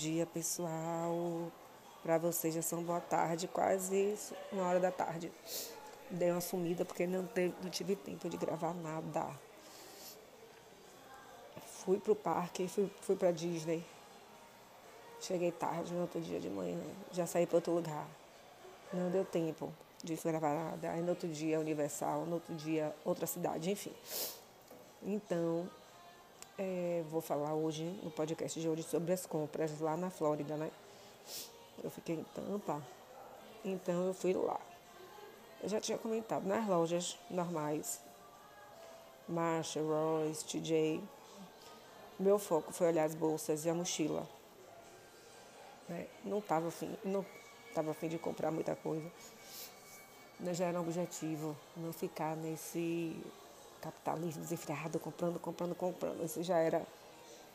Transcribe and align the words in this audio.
dia, 0.00 0.24
pessoal. 0.24 1.52
Para 2.02 2.16
vocês 2.16 2.54
já 2.54 2.62
são 2.62 2.82
boa 2.82 3.00
tarde, 3.00 3.46
quase 3.46 4.16
uma 4.50 4.66
hora 4.66 4.80
da 4.80 4.90
tarde. 4.90 5.30
Dei 6.10 6.30
uma 6.30 6.40
sumida 6.40 6.86
porque 6.86 7.06
não, 7.06 7.26
teve, 7.26 7.54
não 7.62 7.68
tive 7.68 7.94
tempo 7.94 8.26
de 8.30 8.38
gravar 8.38 8.72
nada. 8.72 9.28
Fui 11.84 12.00
pro 12.00 12.16
parque, 12.16 12.66
fui, 12.66 12.90
fui 13.02 13.14
pra 13.14 13.30
Disney. 13.30 13.84
Cheguei 15.20 15.52
tarde 15.52 15.92
no 15.92 16.00
outro 16.00 16.18
dia 16.18 16.40
de 16.40 16.48
manhã. 16.48 16.80
Já 17.12 17.26
saí 17.26 17.46
para 17.46 17.56
outro 17.56 17.74
lugar. 17.74 18.06
Não 18.94 19.10
deu 19.10 19.24
tempo 19.24 19.70
de 20.02 20.14
gravar 20.16 20.54
nada. 20.54 20.92
Aí 20.92 21.02
no 21.02 21.10
outro 21.10 21.28
dia 21.28 21.60
Universal, 21.60 22.24
no 22.24 22.34
outro 22.34 22.54
dia 22.54 22.94
outra 23.04 23.26
cidade, 23.26 23.70
enfim. 23.70 23.92
Então, 25.02 25.68
é, 26.60 27.02
vou 27.10 27.22
falar 27.22 27.54
hoje, 27.54 27.84
no 28.02 28.10
podcast 28.10 28.60
de 28.60 28.68
hoje, 28.68 28.82
sobre 28.82 29.14
as 29.14 29.24
compras 29.24 29.80
lá 29.80 29.96
na 29.96 30.10
Flórida, 30.10 30.58
né? 30.58 30.70
Eu 31.82 31.90
fiquei 31.90 32.16
em 32.16 32.24
Tampa, 32.34 32.82
então 33.64 34.08
eu 34.08 34.12
fui 34.12 34.34
lá. 34.34 34.60
Eu 35.62 35.70
já 35.70 35.80
tinha 35.80 35.96
comentado, 35.96 36.44
nas 36.44 36.68
lojas 36.68 37.18
normais, 37.30 37.98
Marshall, 39.26 39.86
Royce, 39.86 40.44
TJ, 40.44 41.02
meu 42.18 42.38
foco 42.38 42.72
foi 42.72 42.88
olhar 42.88 43.04
as 43.04 43.14
bolsas 43.14 43.64
e 43.64 43.70
a 43.70 43.74
mochila. 43.74 44.28
Né? 45.88 46.06
Não 46.22 46.40
estava 46.40 46.68
afim, 46.68 46.94
não 47.02 47.24
estava 47.68 47.92
afim 47.92 48.08
de 48.08 48.18
comprar 48.18 48.50
muita 48.50 48.76
coisa. 48.76 49.10
Mas 50.38 50.58
já 50.58 50.66
era 50.66 50.78
um 50.78 50.82
objetivo, 50.82 51.56
não 51.74 51.92
ficar 51.92 52.36
nesse 52.36 53.16
capitalismo 53.80 54.42
desenfreado, 54.42 54.98
comprando, 54.98 55.38
comprando, 55.38 55.74
comprando. 55.74 56.24
Isso 56.24 56.42
já 56.42 56.58
era, 56.58 56.82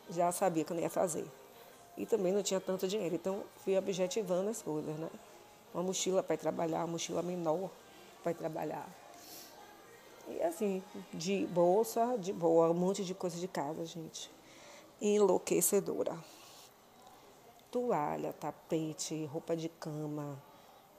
já 0.10 0.32
sabia 0.32 0.64
que 0.64 0.72
eu 0.72 0.76
não 0.76 0.84
ia 0.84 0.90
fazer. 0.90 1.26
E 1.98 2.06
também 2.06 2.34
não 2.34 2.44
tinha 2.44 2.60
tanto 2.60 2.88
dinheiro, 2.88 3.16
então 3.16 3.44
fui 3.64 3.78
objetivando 3.78 4.50
as 4.50 4.62
coisas, 4.62 4.96
né? 4.98 5.10
Uma 5.74 5.84
mochila 5.84 6.22
para 6.22 6.36
trabalhar, 6.38 6.80
uma 6.80 6.88
mochila 6.88 7.22
menor 7.22 7.70
para 8.24 8.34
trabalhar. 8.34 8.88
E 10.28 10.42
assim, 10.42 10.84
de 11.14 11.46
bolsa, 11.48 12.18
de 12.18 12.34
boa, 12.34 12.70
um 12.70 12.74
monte 12.74 13.06
de 13.06 13.14
coisa 13.14 13.38
de 13.38 13.48
casa, 13.48 13.86
gente. 13.86 14.30
Enlouquecedora. 15.00 16.18
Toalha, 17.72 18.34
tapete, 18.34 19.26
roupa 19.26 19.56
de 19.56 19.70
cama, 19.70 20.42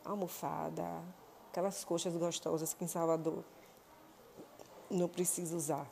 almofada, 0.05 1.03
aquelas 1.51 1.85
coxas 1.85 2.15
gostosas 2.15 2.75
que 2.75 2.85
em 2.85 2.89
Salvador 2.89 3.43
não 4.91 5.09
preciso 5.09 5.57
usar, 5.57 5.87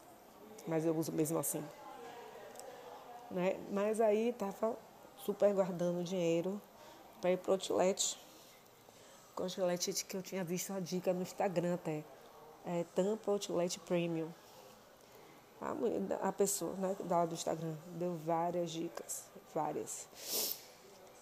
mas 0.67 0.84
eu 0.84 0.97
uso 0.97 1.12
mesmo 1.12 1.39
assim. 1.39 1.64
Né? 3.31 3.56
Mas 3.70 4.00
aí 4.00 4.28
estava 4.28 4.77
super 5.19 5.53
guardando 5.55 6.05
dinheiro 6.05 6.61
para 7.20 7.33
ir 7.33 7.39
para 7.39 7.50
o 7.50 7.53
outlet. 7.55 8.19
O 9.37 9.42
outlet 9.42 10.05
que 10.05 10.17
eu 10.17 10.22
tinha 10.22 10.45
visto 10.45 10.72
a 10.72 10.81
dica 10.81 11.12
no 11.12 11.22
Instagram 11.22 11.75
até. 11.75 12.05
É 12.67 12.84
Tampa 12.95 13.31
Outlet 13.31 13.78
Premium. 13.81 14.28
A, 15.61 16.28
a 16.28 16.33
pessoa 16.33 16.72
né, 16.75 16.97
da 17.05 17.27
do 17.27 17.34
Instagram 17.34 17.75
deu 17.97 18.17
várias 18.25 18.70
dicas, 18.70 19.25
várias. 19.55 20.06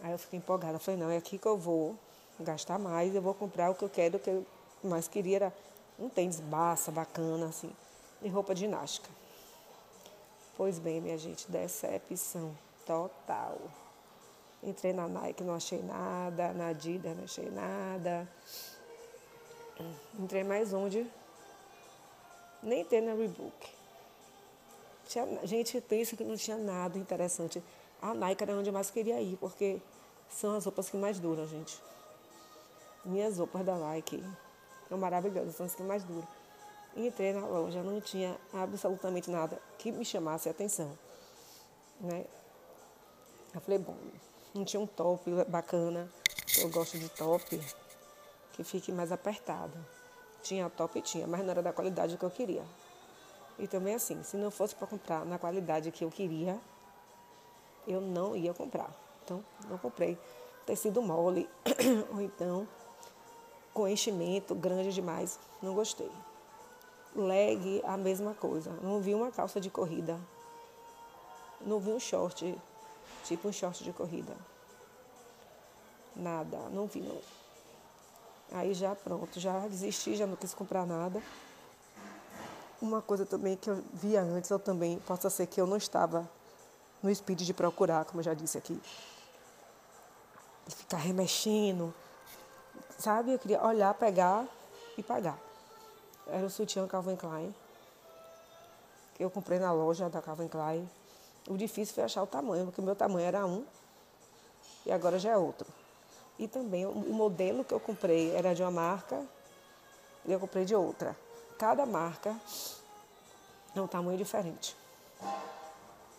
Aí 0.00 0.12
eu 0.12 0.18
fiquei 0.18 0.38
empolgada. 0.38 0.78
Falei, 0.78 1.00
não, 1.00 1.10
é 1.10 1.16
aqui 1.16 1.38
que 1.38 1.46
eu 1.46 1.56
vou 1.56 1.96
gastar 2.38 2.78
mais, 2.78 3.14
eu 3.14 3.22
vou 3.22 3.34
comprar 3.34 3.70
o 3.70 3.74
que 3.74 3.84
eu 3.84 3.88
quero, 3.88 4.16
o 4.16 4.20
que 4.20 4.30
eu 4.30 4.46
mais 4.82 5.06
queria 5.08 5.36
era 5.36 5.54
um 6.02 6.08
tênis 6.08 6.40
baça, 6.40 6.90
bacana, 6.90 7.46
assim, 7.46 7.70
e 8.20 8.28
roupa 8.28 8.56
ginástica. 8.56 9.08
Pois 10.56 10.78
bem, 10.78 11.00
minha 11.00 11.16
gente, 11.16 11.50
decepção 11.50 12.52
total. 12.84 13.58
Entrei 14.62 14.92
na 14.92 15.06
Nike, 15.08 15.44
não 15.44 15.54
achei 15.54 15.80
nada, 15.82 16.52
na 16.52 16.68
Adidas 16.68 17.16
não 17.16 17.24
achei 17.24 17.50
nada. 17.50 18.28
Entrei 20.18 20.42
mais 20.44 20.72
onde? 20.72 21.06
Nem 22.62 22.84
tem 22.84 23.00
na 23.00 23.14
Reebok. 23.14 23.70
Tinha, 25.06 25.46
gente 25.46 25.80
pensa 25.80 26.16
que 26.16 26.24
não 26.24 26.36
tinha 26.36 26.56
nada 26.56 26.98
interessante. 26.98 27.62
A 28.00 28.14
Nike 28.14 28.42
era 28.42 28.54
onde 28.54 28.68
eu 28.68 28.72
mais 28.72 28.90
queria 28.90 29.20
ir, 29.20 29.36
porque 29.36 29.80
são 30.28 30.54
as 30.56 30.64
roupas 30.64 30.90
que 30.90 30.96
mais 30.96 31.18
duram, 31.18 31.46
gente. 31.46 31.80
Minhas 33.04 33.38
roupas 33.38 33.64
da 33.64 33.76
Nike 33.76 34.22
são 34.92 34.98
maravilhosas, 34.98 35.54
são 35.54 35.64
as 35.64 35.74
que 35.74 35.82
mais 35.82 36.04
duram. 36.04 36.28
Entrei 36.94 37.32
na 37.32 37.46
loja, 37.46 37.82
não 37.82 37.98
tinha 37.98 38.36
absolutamente 38.52 39.30
nada 39.30 39.58
que 39.78 39.90
me 39.90 40.04
chamasse 40.04 40.48
a 40.48 40.52
atenção. 40.52 40.92
Né? 41.98 42.26
Eu 43.54 43.60
falei, 43.62 43.78
bom, 43.78 43.96
não 44.52 44.66
tinha 44.66 44.80
um 44.80 44.86
top 44.86 45.30
bacana, 45.48 46.10
eu 46.58 46.68
gosto 46.68 46.98
de 46.98 47.08
top 47.08 47.58
que 48.52 48.62
fique 48.62 48.92
mais 48.92 49.10
apertado. 49.10 49.72
Tinha 50.42 50.68
top, 50.68 51.00
tinha, 51.00 51.26
mas 51.26 51.40
não 51.40 51.50
era 51.52 51.62
da 51.62 51.72
qualidade 51.72 52.18
que 52.18 52.24
eu 52.24 52.30
queria. 52.30 52.64
E 53.58 53.66
também 53.66 53.94
assim, 53.94 54.22
se 54.22 54.36
não 54.36 54.50
fosse 54.50 54.74
para 54.74 54.86
comprar 54.86 55.24
na 55.24 55.38
qualidade 55.38 55.90
que 55.90 56.04
eu 56.04 56.10
queria, 56.10 56.60
eu 57.86 58.02
não 58.02 58.36
ia 58.36 58.52
comprar. 58.52 58.94
Então, 59.24 59.42
não 59.70 59.78
comprei 59.78 60.18
tecido 60.66 61.00
mole, 61.00 61.48
ou 62.12 62.20
então 62.20 62.68
com 63.72 63.88
enchimento 63.88 64.54
grande 64.54 64.92
demais. 64.92 65.38
Não 65.62 65.74
gostei. 65.74 66.10
Leg, 67.14 67.82
a 67.84 67.96
mesma 67.96 68.34
coisa. 68.34 68.70
Não 68.82 69.00
vi 69.00 69.14
uma 69.14 69.30
calça 69.30 69.60
de 69.60 69.70
corrida. 69.70 70.18
Não 71.60 71.78
vi 71.78 71.90
um 71.90 72.00
short, 72.00 72.58
tipo 73.24 73.48
um 73.48 73.52
short 73.52 73.84
de 73.84 73.92
corrida. 73.92 74.34
Nada, 76.16 76.58
não 76.70 76.86
vi 76.86 77.00
não. 77.00 77.18
Aí 78.52 78.74
já 78.74 78.94
pronto, 78.94 79.40
já 79.40 79.60
desisti, 79.60 80.16
já 80.16 80.26
não 80.26 80.36
quis 80.36 80.52
comprar 80.52 80.86
nada. 80.86 81.22
Uma 82.80 83.00
coisa 83.00 83.24
também 83.24 83.56
que 83.56 83.70
eu 83.70 83.82
via 83.94 84.20
antes, 84.20 84.50
eu 84.50 84.58
também, 84.58 84.98
possa 85.00 85.30
ser 85.30 85.46
que 85.46 85.60
eu 85.60 85.66
não 85.66 85.76
estava 85.76 86.28
no 87.02 87.08
espírito 87.10 87.44
de 87.44 87.54
procurar, 87.54 88.04
como 88.04 88.20
eu 88.20 88.24
já 88.24 88.34
disse 88.34 88.58
aqui. 88.58 88.78
De 90.66 90.74
ficar 90.74 90.98
remexendo, 90.98 91.94
sabe? 93.02 93.32
Eu 93.32 93.38
queria 93.38 93.62
olhar, 93.64 93.92
pegar 93.94 94.46
e 94.96 95.02
pagar. 95.02 95.36
Era 96.26 96.46
o 96.46 96.50
sutiã 96.50 96.86
Calvin 96.86 97.16
Klein, 97.16 97.52
que 99.14 99.24
eu 99.24 99.28
comprei 99.28 99.58
na 99.58 99.72
loja 99.72 100.08
da 100.08 100.22
Calvin 100.22 100.46
Klein. 100.46 100.88
O 101.48 101.56
difícil 101.56 101.94
foi 101.94 102.04
achar 102.04 102.22
o 102.22 102.26
tamanho, 102.26 102.66
porque 102.66 102.80
o 102.80 102.84
meu 102.84 102.94
tamanho 102.94 103.26
era 103.26 103.44
um 103.44 103.64
e 104.86 104.92
agora 104.92 105.18
já 105.18 105.30
é 105.30 105.36
outro. 105.36 105.66
E 106.38 106.46
também 106.46 106.86
o 106.86 106.92
modelo 106.94 107.64
que 107.64 107.74
eu 107.74 107.80
comprei 107.80 108.34
era 108.34 108.54
de 108.54 108.62
uma 108.62 108.70
marca 108.70 109.20
e 110.24 110.32
eu 110.32 110.38
comprei 110.38 110.64
de 110.64 110.74
outra. 110.74 111.16
Cada 111.58 111.84
marca 111.84 112.36
é 113.74 113.80
um 113.80 113.88
tamanho 113.88 114.16
diferente. 114.16 114.76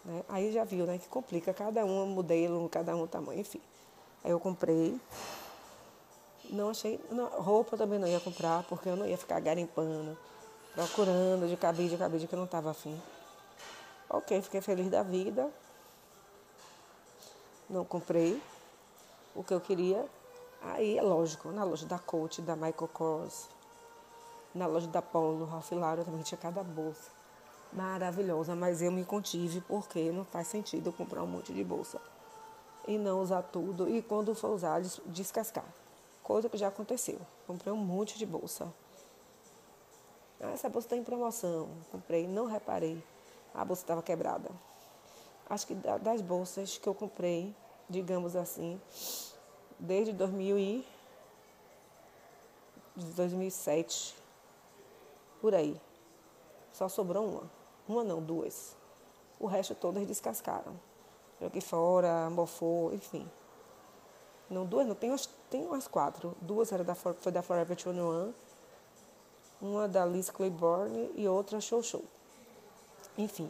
Né? 0.03 0.23
Aí 0.27 0.51
já 0.51 0.65
viu, 0.65 0.85
né? 0.85 0.97
Que 0.97 1.07
complica 1.07 1.53
cada 1.53 1.85
um 1.85 2.05
modelo, 2.07 2.67
cada 2.67 2.93
um 2.95 3.07
tamanho, 3.07 3.39
enfim. 3.39 3.61
Aí 4.23 4.31
eu 4.31 4.39
comprei 4.39 4.99
não 6.53 6.69
achei. 6.69 6.99
Não, 7.11 7.25
roupa 7.25 7.75
também 7.75 7.99
não 7.99 8.07
ia 8.07 8.19
comprar, 8.19 8.63
porque 8.63 8.87
eu 8.87 8.95
não 8.95 9.05
ia 9.05 9.17
ficar 9.17 9.39
garimpando, 9.39 10.17
procurando 10.73 11.47
de 11.47 11.57
cabide 11.57 11.89
de 11.89 11.97
cabide 11.97 12.27
que 12.27 12.33
eu 12.33 12.37
não 12.37 12.45
estava 12.45 12.71
afim. 12.71 12.99
Ok, 14.09 14.41
fiquei 14.41 14.61
feliz 14.61 14.89
da 14.89 15.03
vida. 15.03 15.49
Não 17.69 17.83
comprei 17.83 18.41
o 19.35 19.43
que 19.43 19.53
eu 19.53 19.59
queria. 19.59 20.05
Aí 20.61 20.97
é 20.97 21.01
lógico, 21.01 21.49
na 21.51 21.63
loja 21.63 21.85
da 21.85 21.99
Coach, 21.99 22.41
da 22.41 22.55
Michael 22.55 22.89
Kors, 22.93 23.49
na 24.55 24.65
loja 24.65 24.87
da 24.87 25.01
Polo, 25.01 25.45
Ralph 25.45 25.71
Lauren 25.71 26.03
também 26.03 26.21
tinha 26.21 26.37
cada 26.37 26.63
bolsa 26.63 27.11
maravilhosa, 27.73 28.55
mas 28.55 28.81
eu 28.81 28.91
me 28.91 29.03
contive 29.03 29.59
porque 29.61 30.11
não 30.11 30.23
faz 30.23 30.47
sentido 30.47 30.89
eu 30.89 30.93
comprar 30.93 31.23
um 31.23 31.27
monte 31.27 31.51
de 31.51 31.63
bolsa 31.63 31.99
e 32.87 32.97
não 32.97 33.19
usar 33.19 33.41
tudo 33.41 33.89
e 33.89 34.01
quando 34.01 34.35
for 34.35 34.51
usar 34.51 34.81
descascar 35.07 35.65
coisa 36.23 36.49
que 36.49 36.57
já 36.57 36.69
aconteceu. 36.69 37.19
Comprei 37.45 37.71
um 37.71 37.77
monte 37.77 38.17
de 38.17 38.25
bolsa. 38.25 38.73
Ah, 40.39 40.51
essa 40.51 40.69
bolsa 40.69 40.87
está 40.87 40.97
em 40.97 41.03
promoção. 41.03 41.69
Comprei, 41.91 42.27
não 42.27 42.45
reparei. 42.45 43.03
A 43.53 43.63
bolsa 43.63 43.83
estava 43.83 44.01
quebrada. 44.01 44.49
Acho 45.49 45.67
que 45.67 45.75
das 45.75 46.21
bolsas 46.21 46.77
que 46.77 46.87
eu 46.87 46.95
comprei, 46.95 47.53
digamos 47.89 48.35
assim, 48.35 48.81
desde 49.77 50.13
2000 50.13 50.57
e 50.57 50.85
2007, 52.95 54.15
por 55.41 55.53
aí. 55.53 55.79
Só 56.71 56.87
sobrou 56.87 57.25
uma. 57.25 57.51
Uma 57.87 58.03
não, 58.03 58.21
duas. 58.21 58.75
O 59.39 59.45
resto 59.45 59.75
todas 59.75 60.07
descascaram. 60.07 60.79
Joguei 61.41 61.61
fora, 61.61 62.29
mofou, 62.29 62.93
enfim. 62.93 63.29
Não, 64.49 64.65
duas 64.65 64.85
não, 64.85 64.95
tem 64.95 65.09
umas, 65.09 65.27
tem 65.49 65.65
umas 65.65 65.87
quatro. 65.87 66.35
Duas 66.41 66.71
era 66.71 66.83
da, 66.83 66.95
foi 66.95 67.31
da 67.31 67.41
Forever 67.41 67.75
21, 67.75 68.33
uma 69.61 69.87
da 69.87 70.05
Liz 70.05 70.29
Claiborne 70.29 71.11
e 71.15 71.27
outra 71.27 71.61
Show 71.61 71.81
Show. 71.81 72.03
Enfim. 73.17 73.49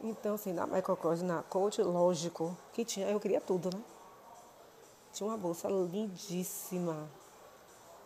Então, 0.00 0.34
assim, 0.34 0.52
na 0.52 0.66
Michael 0.66 0.96
Kors, 0.96 1.22
na 1.22 1.42
Coach, 1.44 1.80
lógico 1.80 2.56
que 2.72 2.84
tinha, 2.84 3.08
eu 3.08 3.20
queria 3.20 3.40
tudo, 3.40 3.70
né? 3.74 3.82
Tinha 5.12 5.28
uma 5.28 5.36
bolsa 5.36 5.68
lindíssima, 5.68 7.08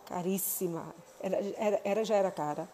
caríssima. 0.05 0.93
Era, 1.19 1.37
era, 1.55 1.81
era, 1.83 2.05
já 2.05 2.15
era 2.15 2.29
cara. 2.29 2.69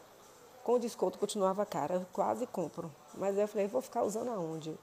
Com 0.64 0.80
desconto 0.80 1.18
continuava 1.20 1.66
cara, 1.66 1.96
eu 1.96 2.06
quase 2.12 2.48
compro. 2.48 2.92
Mas 3.16 3.38
eu 3.38 3.48
falei, 3.48 3.68
vou 3.68 3.82
ficar 3.82 4.04
usando 4.04 4.30
aonde? 4.30 4.78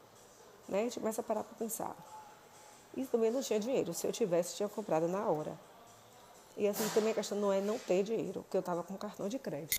Né? 0.68 0.80
A 0.80 0.82
gente 0.84 1.00
começa 1.00 1.20
a 1.20 1.24
parar 1.24 1.42
para 1.42 1.56
pensar. 1.56 1.94
Isso 2.96 3.10
também 3.10 3.30
não 3.30 3.40
tinha 3.40 3.60
dinheiro. 3.60 3.94
Se 3.94 4.06
eu 4.06 4.12
tivesse, 4.12 4.56
tinha 4.56 4.68
comprado 4.68 5.06
na 5.06 5.26
hora. 5.26 5.58
E 6.56 6.66
assim, 6.66 6.88
também 6.90 7.12
a 7.12 7.14
questão 7.14 7.38
não 7.38 7.52
é 7.52 7.60
não 7.60 7.78
ter 7.78 8.02
dinheiro, 8.02 8.42
porque 8.42 8.56
eu 8.56 8.60
estava 8.60 8.82
com 8.82 8.96
cartão 8.96 9.28
de 9.28 9.38
crédito. 9.38 9.78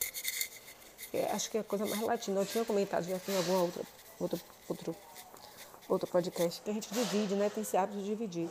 Eu 1.13 1.25
acho 1.31 1.51
que 1.51 1.57
é 1.57 1.61
a 1.61 1.63
coisa 1.63 1.85
mais 1.85 2.01
latina. 2.01 2.39
Eu 2.39 2.45
tinha 2.45 2.63
comentado 2.63 3.03
já 3.03 3.19
em 3.27 3.37
algum 3.37 3.61
outro, 3.61 3.85
outro, 4.19 4.41
outro, 4.69 4.95
outro 5.89 6.09
podcast 6.09 6.61
que 6.61 6.69
a 6.69 6.73
gente 6.73 6.91
divide, 6.93 7.35
né? 7.35 7.49
Tem 7.49 7.61
esse 7.63 7.75
hábito 7.75 7.99
de 7.99 8.05
dividir. 8.05 8.49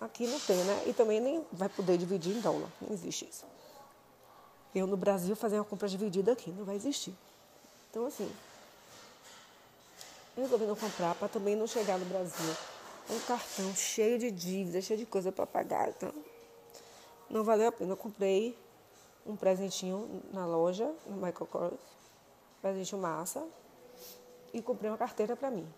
Aqui 0.00 0.26
não 0.26 0.40
tem, 0.40 0.56
né? 0.56 0.84
E 0.86 0.92
também 0.92 1.20
nem 1.20 1.46
vai 1.52 1.68
poder 1.68 1.98
dividir 1.98 2.34
em 2.34 2.40
dólar. 2.40 2.68
Não 2.80 2.94
existe 2.94 3.28
isso. 3.28 3.44
Eu 4.74 4.86
no 4.86 4.96
Brasil 4.96 5.36
fazer 5.36 5.56
uma 5.58 5.64
compra 5.64 5.88
dividida 5.88 6.32
aqui, 6.32 6.50
não 6.50 6.64
vai 6.64 6.76
existir. 6.76 7.14
Então, 7.90 8.06
assim, 8.06 8.30
eu 10.36 10.44
resolvi 10.44 10.66
não 10.66 10.76
comprar 10.76 11.14
para 11.14 11.28
também 11.28 11.56
não 11.56 11.66
chegar 11.66 11.98
no 11.98 12.04
Brasil 12.06 12.54
um 13.10 13.18
cartão 13.20 13.74
cheio 13.74 14.18
de 14.18 14.30
dívidas, 14.30 14.84
cheio 14.84 14.98
de 14.98 15.06
coisa 15.06 15.32
para 15.32 15.46
pagar. 15.46 15.88
Então, 15.88 16.12
não 17.30 17.44
valeu 17.44 17.68
a 17.68 17.72
pena. 17.72 17.92
Eu 17.92 17.96
comprei 17.96 18.56
um 19.26 19.36
presentinho 19.36 20.22
na 20.32 20.46
loja, 20.46 20.92
no 21.06 21.16
Michael 21.16 21.46
Kors, 21.46 21.80
presentinho 22.60 23.00
massa, 23.00 23.46
e 24.52 24.62
comprei 24.62 24.90
uma 24.90 24.98
carteira 24.98 25.36
para 25.36 25.50
mim. 25.50 25.68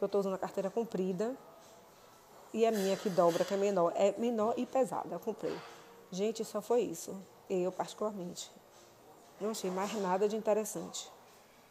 Eu 0.00 0.06
estou 0.06 0.20
usando 0.20 0.34
a 0.34 0.38
carteira 0.38 0.70
comprida 0.70 1.36
e 2.52 2.64
a 2.64 2.70
minha 2.70 2.96
que 2.96 3.10
dobra, 3.10 3.44
que 3.44 3.54
é 3.54 3.56
menor, 3.56 3.92
é 3.94 4.14
menor 4.18 4.54
e 4.56 4.64
pesada. 4.64 5.14
Eu 5.14 5.20
comprei. 5.20 5.56
Gente, 6.10 6.44
só 6.44 6.60
foi 6.60 6.82
isso. 6.82 7.16
Eu, 7.50 7.72
particularmente, 7.72 8.50
não 9.40 9.50
achei 9.50 9.70
mais 9.70 9.92
nada 9.94 10.28
de 10.28 10.36
interessante. 10.36 11.10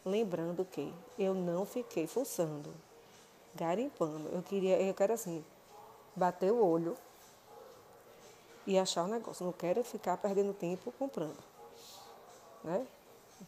Lembrando 0.04 0.64
que 0.64 0.92
eu 1.18 1.34
não 1.34 1.66
fiquei 1.66 2.06
fuçando, 2.06 2.72
garimpando. 3.54 4.28
Eu 4.30 4.42
queria, 4.42 4.80
eu 4.80 4.94
quero 4.94 5.12
assim, 5.12 5.44
bater 6.14 6.52
o 6.52 6.64
olho 6.64 6.96
e 8.66 8.78
achar 8.78 9.04
o 9.04 9.08
negócio. 9.08 9.44
Não 9.44 9.52
quero 9.52 9.82
ficar 9.82 10.16
perdendo 10.16 10.52
tempo 10.52 10.92
comprando. 10.98 11.38
Né? 12.62 12.86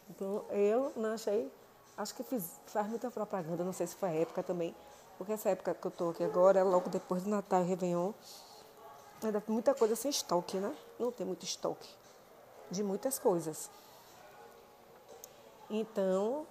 Então, 0.08 0.44
eu 0.50 0.92
não 0.96 1.12
achei. 1.12 1.50
Acho 1.96 2.14
que 2.14 2.22
fiz, 2.22 2.60
faz 2.66 2.86
muita 2.88 3.10
propaganda, 3.10 3.62
não 3.62 3.72
sei 3.72 3.86
se 3.86 3.94
foi 3.94 4.08
a 4.08 4.14
época 4.14 4.42
também, 4.42 4.74
porque 5.18 5.32
essa 5.32 5.50
época 5.50 5.74
que 5.74 5.86
eu 5.86 5.90
estou 5.90 6.10
aqui 6.10 6.24
agora, 6.24 6.62
logo 6.62 6.88
depois 6.88 7.24
do 7.24 7.28
Natal 7.28 7.62
e 7.62 7.66
Réveillon, 7.66 8.12
ainda 9.22 9.42
muita 9.46 9.74
coisa 9.74 9.94
sem 9.94 10.10
estoque, 10.10 10.56
né? 10.56 10.74
Não 10.98 11.12
tem 11.12 11.26
muito 11.26 11.44
estoque 11.44 11.88
de 12.70 12.82
muitas 12.82 13.18
coisas. 13.18 13.68
Então, 15.68 16.46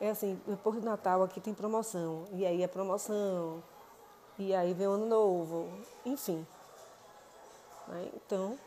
é 0.00 0.10
assim, 0.10 0.40
depois 0.46 0.76
do 0.76 0.84
Natal 0.84 1.22
aqui 1.22 1.40
tem 1.40 1.54
promoção, 1.54 2.24
e 2.32 2.44
aí 2.44 2.62
é 2.62 2.66
promoção, 2.66 3.62
e 4.38 4.54
aí 4.54 4.74
vem 4.74 4.88
o 4.88 4.92
ano 4.92 5.06
novo, 5.06 5.68
enfim. 6.04 6.46
Né? 7.86 8.10
Então, 8.14 8.58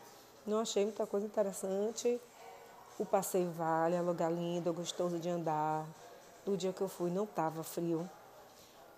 não 0.46 0.60
achei 0.60 0.84
muita 0.84 1.06
coisa 1.06 1.26
interessante. 1.26 2.20
O 2.98 3.04
passeio 3.04 3.50
vale, 3.50 3.94
é 3.94 4.00
lugar 4.00 4.32
lindo, 4.32 4.72
gostoso 4.72 5.18
de 5.18 5.28
andar. 5.28 5.86
Do 6.44 6.56
dia 6.56 6.72
que 6.72 6.80
eu 6.80 6.88
fui 6.88 7.10
não 7.10 7.24
estava 7.24 7.62
frio. 7.62 8.08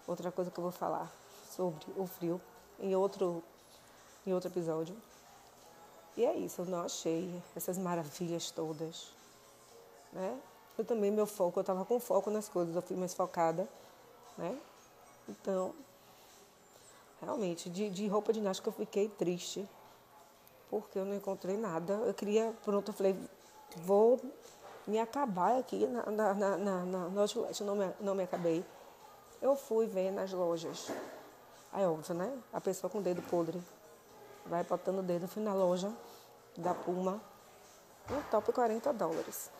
Outra 0.06 0.30
coisa 0.30 0.50
que 0.50 0.58
eu 0.58 0.62
vou 0.62 0.72
falar 0.72 1.10
sobre 1.50 1.84
o 1.96 2.06
frio 2.06 2.40
em 2.78 2.94
outro, 2.94 3.42
em 4.24 4.32
outro 4.32 4.48
episódio. 4.48 4.96
E 6.16 6.24
é 6.24 6.34
isso, 6.36 6.62
eu 6.62 6.66
não 6.66 6.82
achei 6.82 7.42
essas 7.56 7.76
maravilhas 7.76 8.50
todas. 8.50 9.08
Né? 10.12 10.38
Também, 10.84 11.10
meu 11.10 11.26
foco, 11.26 11.58
eu 11.58 11.62
estava 11.62 11.84
com 11.84 11.98
foco 12.00 12.30
nas 12.30 12.48
coisas, 12.48 12.74
eu 12.74 12.82
fui 12.82 12.96
mais 12.96 13.14
focada. 13.14 13.68
Né? 14.36 14.58
Então, 15.28 15.74
realmente, 17.20 17.68
de, 17.68 17.90
de 17.90 18.06
roupa 18.08 18.32
ginástica 18.32 18.68
eu 18.68 18.72
fiquei 18.72 19.08
triste 19.08 19.68
porque 20.70 20.98
eu 20.98 21.04
não 21.04 21.14
encontrei 21.14 21.56
nada. 21.56 21.94
Eu 21.94 22.14
queria, 22.14 22.54
pronto, 22.64 22.90
eu 22.90 22.94
falei, 22.94 23.16
vou 23.76 24.20
me 24.86 24.98
acabar 24.98 25.58
aqui 25.58 25.86
na, 25.86 26.06
na, 26.10 26.34
na, 26.34 26.56
na, 26.56 26.84
na 26.84 27.20
outlet, 27.20 27.62
não 27.64 27.74
me, 27.74 27.92
não 28.00 28.14
me 28.14 28.22
acabei. 28.22 28.64
Eu 29.42 29.56
fui 29.56 29.86
ver 29.86 30.10
nas 30.10 30.32
lojas. 30.32 30.90
Aí, 31.72 31.84
óbvio, 31.84 32.14
né? 32.14 32.36
A 32.52 32.60
pessoa 32.60 32.90
com 32.90 32.98
o 32.98 33.02
dedo 33.02 33.22
podre 33.22 33.60
vai 34.46 34.64
botando 34.64 34.98
o 34.98 35.02
dedo, 35.02 35.28
fui 35.28 35.42
na 35.42 35.54
loja 35.54 35.92
da 36.56 36.74
Puma, 36.74 37.20
um 38.10 38.22
top 38.30 38.52
40 38.52 38.92
dólares. 38.92 39.50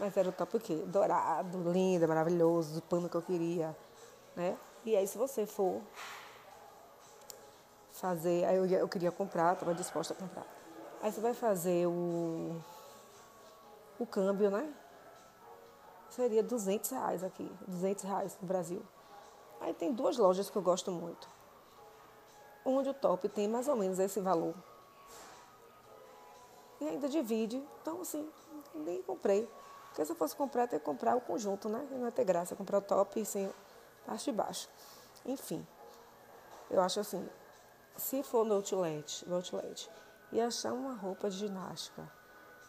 Mas 0.00 0.16
era 0.16 0.30
o 0.30 0.32
top 0.32 0.56
o 0.56 0.60
quê? 0.60 0.76
Dourado, 0.86 1.70
lindo, 1.70 2.08
maravilhoso, 2.08 2.76
do 2.76 2.82
pano 2.82 3.08
que 3.08 3.16
eu 3.16 3.22
queria, 3.22 3.76
né? 4.34 4.56
E 4.82 4.96
aí, 4.96 5.06
se 5.06 5.18
você 5.18 5.44
for 5.44 5.82
fazer. 7.92 8.46
Aí 8.46 8.56
eu, 8.56 8.66
eu 8.66 8.88
queria 8.88 9.12
comprar, 9.12 9.52
estava 9.52 9.74
disposta 9.74 10.14
a 10.14 10.16
comprar. 10.16 10.46
Aí 11.02 11.12
você 11.12 11.20
vai 11.20 11.34
fazer 11.34 11.86
o, 11.86 12.56
o 13.98 14.06
câmbio, 14.06 14.50
né? 14.50 14.72
Seria 16.08 16.42
200 16.42 16.90
reais 16.90 17.22
aqui, 17.22 17.50
200 17.68 18.04
reais 18.04 18.38
no 18.40 18.48
Brasil. 18.48 18.82
Aí 19.60 19.74
tem 19.74 19.92
duas 19.92 20.16
lojas 20.16 20.48
que 20.48 20.56
eu 20.56 20.62
gosto 20.62 20.90
muito. 20.90 21.28
Onde 22.64 22.88
o 22.88 22.94
top 22.94 23.28
tem 23.28 23.46
mais 23.46 23.68
ou 23.68 23.76
menos 23.76 23.98
esse 23.98 24.18
valor. 24.18 24.54
E 26.80 26.88
ainda 26.88 27.08
divide. 27.08 27.62
Então, 27.82 28.00
assim, 28.00 28.26
nem 28.74 29.02
comprei. 29.02 29.48
Porque 29.90 30.04
se 30.04 30.12
eu 30.12 30.16
fosse 30.16 30.34
comprar, 30.34 30.62
eu 30.62 30.68
teria 30.68 30.80
que 30.80 30.86
comprar 30.86 31.16
o 31.16 31.20
conjunto, 31.20 31.68
né? 31.68 31.86
Não 31.90 32.04
ia 32.04 32.12
ter 32.12 32.24
graça 32.24 32.56
comprar 32.56 32.78
o 32.78 32.82
top 32.82 33.24
sem 33.24 33.52
parte 34.06 34.24
de 34.24 34.32
baixo. 34.32 34.68
Enfim, 35.26 35.66
eu 36.70 36.80
acho 36.80 37.00
assim, 37.00 37.28
se 37.96 38.22
for 38.22 38.44
no 38.44 38.54
outlet, 38.54 39.28
no 39.28 39.36
outlet 39.36 39.90
e 40.32 40.40
achar 40.40 40.72
uma 40.72 40.94
roupa 40.94 41.28
de 41.28 41.36
ginástica 41.36 42.10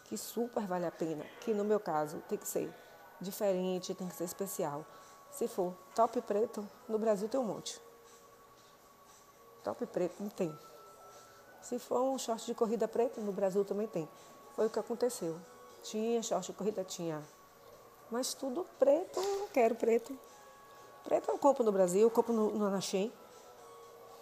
que 0.04 0.16
super 0.18 0.66
vale 0.66 0.84
a 0.84 0.90
pena, 0.90 1.24
que 1.40 1.54
no 1.54 1.64
meu 1.64 1.80
caso 1.80 2.22
tem 2.28 2.36
que 2.36 2.46
ser 2.46 2.72
diferente, 3.20 3.94
tem 3.94 4.08
que 4.08 4.14
ser 4.14 4.24
especial. 4.24 4.84
Se 5.30 5.48
for 5.48 5.72
top 5.94 6.20
preto, 6.20 6.68
no 6.88 6.98
Brasil 6.98 7.28
tem 7.28 7.40
um 7.40 7.44
monte. 7.44 7.80
Top 9.64 9.86
preto 9.86 10.16
não 10.20 10.28
tem. 10.28 10.54
Se 11.62 11.78
for 11.78 12.02
um 12.02 12.18
short 12.18 12.44
de 12.44 12.54
corrida 12.54 12.86
preto, 12.88 13.20
no 13.20 13.32
Brasil 13.32 13.64
também 13.64 13.86
tem. 13.86 14.08
Foi 14.54 14.66
o 14.66 14.70
que 14.70 14.78
aconteceu. 14.78 15.40
Tinha 15.82 16.22
short 16.22 16.52
corrida, 16.52 16.84
tinha. 16.84 17.22
Mas 18.10 18.34
tudo 18.34 18.66
preto, 18.78 19.20
não 19.20 19.48
quero 19.48 19.74
preto. 19.74 20.16
Preto 21.04 21.30
eu 21.30 21.38
compro 21.38 21.64
no 21.64 21.72
Brasil, 21.72 22.02
eu 22.02 22.10
compro 22.10 22.32
no, 22.32 22.50
no. 22.50 22.78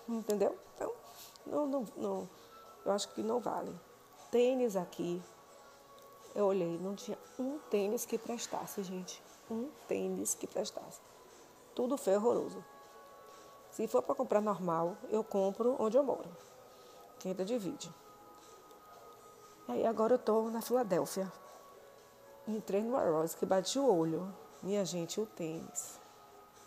Entendeu? 0.09 0.59
Então, 0.75 0.93
não, 1.47 1.67
não, 1.67 1.87
não, 1.97 2.29
eu 2.85 2.93
acho 2.93 3.09
que 3.09 3.23
não 3.23 3.41
vale. 3.41 3.75
Tênis 4.31 4.77
aqui, 4.77 5.23
eu 6.35 6.47
olhei, 6.47 6.79
não 6.79 6.95
tinha 6.95 7.19
um 7.39 7.59
tênis 7.71 8.05
que 8.05 8.17
prestasse, 8.17 8.83
gente. 8.83 9.23
Um 9.51 9.69
tênis 9.89 10.35
que 10.35 10.47
prestasse. 10.47 11.01
Tudo 11.75 11.97
feio 11.97 12.19
horroroso. 12.19 12.65
Se 13.71 13.87
for 13.87 14.03
para 14.03 14.15
comprar 14.15 14.41
normal, 14.41 14.97
eu 15.11 15.23
compro 15.23 15.77
onde 15.79 15.97
eu 15.97 16.03
moro. 16.03 16.29
Que 17.19 17.29
ainda 17.29 17.45
divide. 17.45 17.93
Aí 19.69 19.87
agora 19.87 20.15
eu 20.15 20.17
estou 20.17 20.51
na 20.51 20.61
Filadélfia. 20.61 21.31
Entrei 22.57 22.83
no 22.83 22.97
Arroz, 22.97 23.35
que 23.35 23.47
bati 23.47 23.79
o 23.79 23.87
olho. 23.87 24.33
Minha 24.63 24.85
gente, 24.85 25.21
o 25.21 25.27
tênis. 25.27 25.99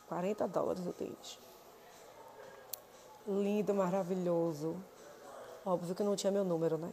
40 0.07 0.47
dólares 0.47 0.85
o 0.85 0.93
tênis 0.93 1.39
lindo, 3.27 3.73
maravilhoso. 3.73 4.75
Óbvio 5.65 5.95
que 5.95 6.03
não 6.03 6.15
tinha 6.15 6.31
meu 6.31 6.43
número, 6.43 6.77
né? 6.77 6.91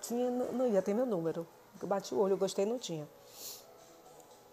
Tinha, 0.00 0.30
não 0.30 0.66
ia 0.66 0.82
ter 0.82 0.94
meu 0.94 1.06
número. 1.06 1.46
Eu 1.80 1.88
bati 1.88 2.14
o 2.14 2.18
olho, 2.18 2.36
gostei, 2.36 2.64
não 2.64 2.78
tinha. 2.78 3.06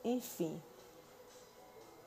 Enfim, 0.03 0.61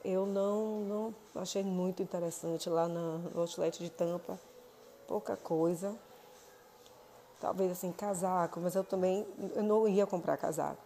eu 0.05 0.27
não, 0.27 0.81
não 0.81 1.15
achei 1.35 1.63
muito 1.63 2.03
interessante 2.03 2.69
lá 2.69 2.89
no 2.89 3.31
outlet 3.39 3.79
de 3.79 3.91
Tampa. 3.91 4.39
Pouca 5.07 5.37
coisa. 5.37 5.97
Talvez 7.43 7.73
assim, 7.73 7.91
casaco, 7.91 8.61
mas 8.61 8.77
eu 8.77 8.85
também 8.85 9.27
eu 9.57 9.65
não 9.65 9.89
ia 9.89 10.07
comprar 10.07 10.37
casaco. 10.37 10.81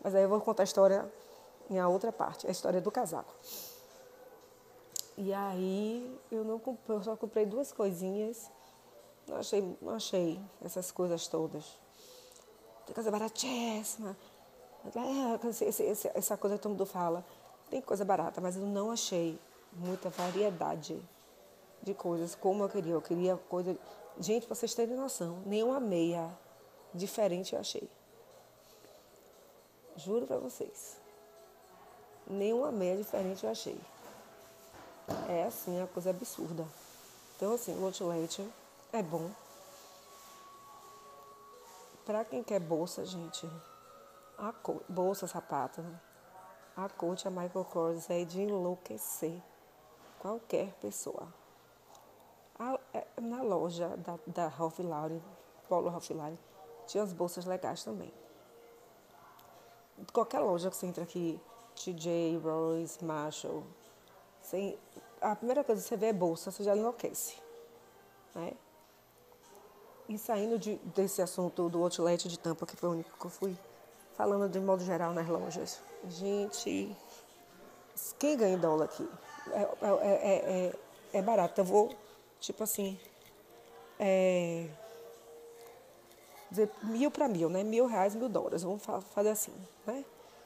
Mas 0.00 0.14
aí 0.14 0.22
eu 0.22 0.28
vou 0.28 0.40
contar 0.40 0.62
a 0.62 0.64
história 0.64 1.12
em 1.68 1.82
outra 1.82 2.12
parte, 2.12 2.46
a 2.46 2.50
história 2.52 2.80
do 2.80 2.88
casaco. 2.88 3.34
E 5.18 5.34
aí 5.34 6.16
eu 6.30 6.44
não 6.44 6.60
comprei, 6.60 6.96
eu 6.96 7.02
só 7.02 7.16
comprei 7.16 7.44
duas 7.44 7.72
coisinhas. 7.72 8.48
Não 9.26 9.38
achei, 9.38 9.76
não 9.82 9.94
achei 9.94 10.40
essas 10.64 10.92
coisas 10.92 11.26
todas. 11.26 11.64
Tem 12.86 12.94
coisa 12.94 13.10
baratíssima. 13.10 14.16
É, 14.86 16.16
essa 16.16 16.36
coisa 16.36 16.56
que 16.56 16.62
todo 16.62 16.70
mundo 16.70 16.86
fala. 16.86 17.24
Tem 17.68 17.80
coisa 17.80 18.04
barata, 18.04 18.40
mas 18.40 18.56
eu 18.56 18.62
não 18.62 18.92
achei 18.92 19.36
muita 19.72 20.10
variedade 20.10 21.02
de 21.82 21.92
coisas 21.92 22.36
como 22.36 22.62
eu 22.62 22.68
queria. 22.68 22.92
Eu 22.92 23.02
queria 23.02 23.36
coisa. 23.48 23.76
Gente, 24.18 24.46
pra 24.46 24.54
vocês 24.54 24.74
terem 24.74 24.96
noção, 24.96 25.42
nenhuma 25.46 25.80
meia 25.80 26.30
diferente 26.94 27.54
eu 27.54 27.60
achei. 27.60 27.88
Juro 29.96 30.26
pra 30.26 30.38
vocês. 30.38 31.00
Nenhuma 32.26 32.70
meia 32.70 32.96
diferente 32.96 33.44
eu 33.44 33.50
achei. 33.50 33.78
É 35.28 35.44
assim, 35.44 35.76
uma 35.78 35.86
coisa 35.86 36.10
absurda. 36.10 36.66
Então, 37.36 37.54
assim, 37.54 37.76
o 37.78 37.84
outlet 37.84 38.48
é 38.92 39.02
bom. 39.02 39.30
Pra 42.04 42.24
quem 42.24 42.42
quer 42.42 42.60
bolsa, 42.60 43.04
gente, 43.04 43.48
a 44.36 44.52
cor, 44.52 44.82
bolsa, 44.88 45.26
sapato, 45.26 45.84
a 46.76 46.88
coach, 46.88 47.26
a 47.28 47.30
Michael 47.30 47.64
Kors 47.64 48.10
é 48.10 48.24
de 48.24 48.42
enlouquecer 48.42 49.40
qualquer 50.18 50.72
pessoa. 50.80 51.41
É, 52.94 53.04
na 53.20 53.42
loja 53.42 53.96
da, 53.96 54.18
da 54.26 54.48
Ralph 54.48 54.78
Lauren, 54.78 55.20
Polo 55.68 55.88
Ralph 55.88 56.10
Lauren, 56.10 56.38
tinha 56.86 57.02
as 57.02 57.12
bolsas 57.12 57.44
legais 57.44 57.82
também. 57.82 58.12
Qualquer 60.12 60.40
loja 60.40 60.70
que 60.70 60.76
você 60.76 60.86
entra 60.86 61.04
aqui, 61.04 61.40
TJ, 61.74 62.38
Royce, 62.42 63.04
Marshall, 63.04 63.62
você, 64.40 64.78
a 65.20 65.36
primeira 65.36 65.62
coisa 65.62 65.80
que 65.82 65.88
você 65.88 65.96
vê 65.96 66.06
é 66.06 66.12
bolsa, 66.12 66.50
você 66.50 66.64
já 66.64 66.76
enlouquece. 66.76 67.36
Né? 68.34 68.52
E 70.08 70.18
saindo 70.18 70.58
de, 70.58 70.76
desse 70.96 71.22
assunto 71.22 71.68
do 71.68 71.82
outlet 71.82 72.28
de 72.28 72.38
tampa, 72.38 72.66
que 72.66 72.76
foi 72.76 72.88
o 72.88 72.92
único 72.92 73.16
que 73.18 73.24
eu 73.24 73.30
fui, 73.30 73.56
falando 74.14 74.48
de 74.48 74.60
modo 74.60 74.84
geral 74.84 75.12
nas 75.12 75.28
lojas. 75.28 75.80
Gente, 76.08 76.94
quem 78.18 78.36
ganha 78.36 78.58
dólar 78.58 78.86
aqui? 78.86 79.08
É, 79.52 79.62
é, 79.82 80.66
é, 80.66 80.72
é, 81.12 81.22
barato. 81.22 81.60
Eu 81.60 81.64
vou, 81.64 81.94
tipo 82.42 82.64
assim, 82.64 82.98
é, 83.98 84.68
dizer 86.50 86.70
mil 86.82 87.10
para 87.10 87.28
mil, 87.28 87.48
né? 87.48 87.62
Mil 87.62 87.86
reais, 87.86 88.14
mil 88.14 88.28
dólares. 88.28 88.62
Vamos 88.62 88.82
fazer 89.14 89.30
assim, 89.30 89.54
né? 89.86 90.04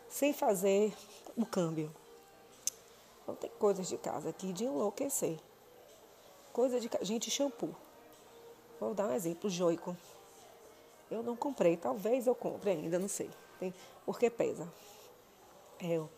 Sem 0.08 0.32
fazer 0.32 0.94
o 1.36 1.44
câmbio. 1.44 1.92
Então 3.22 3.34
tem 3.34 3.50
coisas 3.58 3.88
de 3.88 3.96
casa 3.96 4.28
aqui 4.28 4.52
de 4.52 4.64
enlouquecer. 4.64 5.38
Coisa 6.52 6.78
de 6.78 6.88
gente, 7.02 7.30
shampoo. 7.30 7.74
Vou 8.78 8.94
dar 8.94 9.08
um 9.08 9.12
exemplo, 9.12 9.50
joico. 9.50 9.96
Eu 11.10 11.22
não 11.22 11.34
comprei, 11.34 11.76
talvez 11.76 12.26
eu 12.26 12.34
compre 12.34 12.70
ainda, 12.70 12.98
não 12.98 13.08
sei. 13.08 13.30
Tem, 13.58 13.74
porque 14.04 14.28
pesa. 14.28 14.70
É 15.80 15.98
o 15.98 16.08